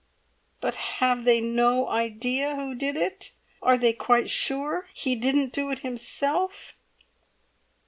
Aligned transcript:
"But 0.61 0.73
have 0.73 1.25
they 1.25 1.39
no 1.39 1.87
idea 1.87 2.55
who 2.55 2.73
did 2.73 2.97
it? 2.97 3.33
Are 3.61 3.77
they 3.77 3.93
quite 3.93 4.31
sure 4.31 4.87
he 4.95 5.15
didn't 5.15 5.53
do 5.53 5.69
it 5.69 5.81
himself?" 5.81 6.75